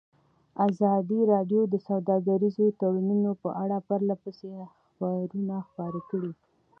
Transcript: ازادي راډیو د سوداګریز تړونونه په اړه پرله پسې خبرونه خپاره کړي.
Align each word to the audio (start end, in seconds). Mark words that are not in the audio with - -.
ازادي 0.67 1.19
راډیو 1.31 1.61
د 1.69 1.75
سوداګریز 1.87 2.57
تړونونه 2.79 3.31
په 3.41 3.49
اړه 3.63 3.77
پرله 3.87 4.15
پسې 4.23 4.49
خبرونه 4.89 5.55
خپاره 5.67 5.99
کړي. 6.09 6.31